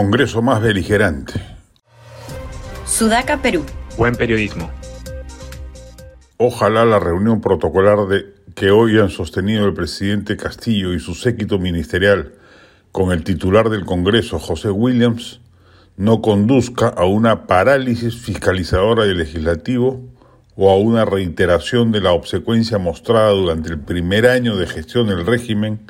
[0.00, 1.34] Congreso más beligerante.
[2.86, 3.66] Sudaca, Perú.
[3.98, 4.70] Buen periodismo.
[6.38, 8.24] Ojalá la reunión protocolar de,
[8.54, 12.32] que hoy han sostenido el presidente Castillo y su séquito ministerial
[12.92, 15.42] con el titular del Congreso, José Williams,
[15.98, 20.00] no conduzca a una parálisis fiscalizadora del legislativo
[20.56, 25.26] o a una reiteración de la obsecuencia mostrada durante el primer año de gestión del
[25.26, 25.80] régimen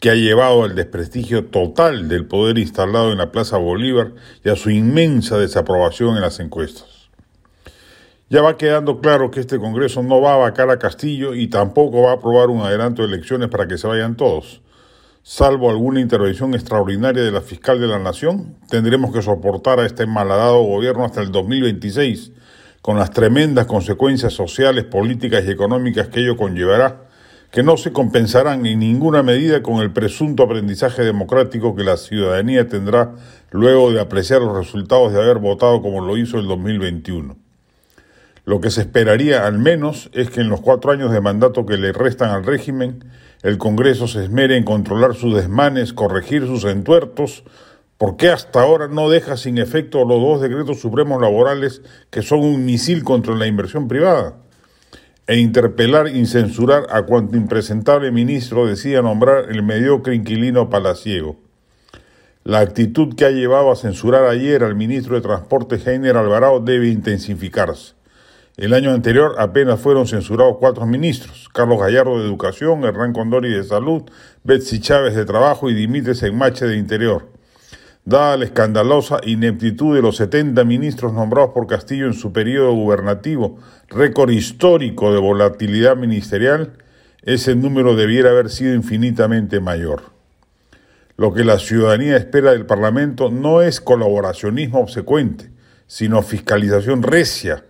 [0.00, 4.12] que ha llevado al desprestigio total del poder instalado en la Plaza Bolívar
[4.44, 7.08] y a su inmensa desaprobación en las encuestas.
[8.28, 12.02] Ya va quedando claro que este Congreso no va a vacar a Castillo y tampoco
[12.02, 14.60] va a aprobar un adelanto de elecciones para que se vayan todos.
[15.22, 20.06] Salvo alguna intervención extraordinaria de la fiscal de la Nación, tendremos que soportar a este
[20.06, 22.32] malhadado gobierno hasta el 2026,
[22.82, 27.05] con las tremendas consecuencias sociales, políticas y económicas que ello conllevará
[27.50, 32.68] que no se compensarán en ninguna medida con el presunto aprendizaje democrático que la ciudadanía
[32.68, 33.12] tendrá
[33.50, 37.36] luego de apreciar los resultados de haber votado como lo hizo el 2021.
[38.44, 41.76] Lo que se esperaría al menos es que en los cuatro años de mandato que
[41.76, 43.04] le restan al régimen,
[43.42, 47.42] el Congreso se esmere en controlar sus desmanes, corregir sus entuertos,
[47.98, 52.64] porque hasta ahora no deja sin efecto los dos decretos supremos laborales que son un
[52.64, 54.36] misil contra la inversión privada
[55.26, 61.36] e interpelar y censurar a cuanto impresentable ministro decía nombrar el mediocre inquilino palaciego.
[62.44, 66.88] La actitud que ha llevado a censurar ayer al ministro de Transporte Heiner Alvarado debe
[66.88, 67.94] intensificarse.
[68.56, 73.64] El año anterior apenas fueron censurados cuatro ministros, Carlos Gallardo de Educación, Hernán Condori de
[73.64, 74.04] Salud,
[74.44, 77.35] Betsy Chávez de Trabajo y Dimitres Enmache de Interior.
[78.06, 83.58] Dada la escandalosa ineptitud de los 70 ministros nombrados por Castillo en su periodo gubernativo,
[83.88, 86.74] récord histórico de volatilidad ministerial,
[87.22, 90.12] ese número debiera haber sido infinitamente mayor.
[91.16, 95.50] Lo que la ciudadanía espera del Parlamento no es colaboracionismo obsecuente,
[95.88, 97.64] sino fiscalización recia,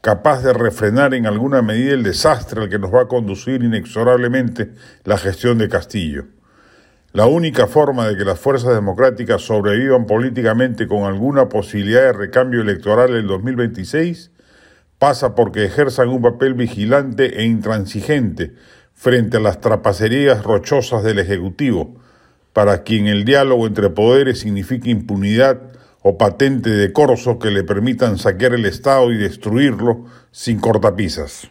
[0.00, 4.70] capaz de refrenar en alguna medida el desastre al que nos va a conducir inexorablemente
[5.04, 6.24] la gestión de Castillo.
[7.12, 12.62] La única forma de que las fuerzas democráticas sobrevivan políticamente con alguna posibilidad de recambio
[12.62, 14.30] electoral en el 2026
[14.98, 18.54] pasa porque ejerzan un papel vigilante e intransigente
[18.94, 22.00] frente a las trapacerías rochosas del Ejecutivo,
[22.54, 25.60] para quien el diálogo entre poderes significa impunidad
[26.00, 31.50] o patente de corso que le permitan saquear el Estado y destruirlo sin cortapisas.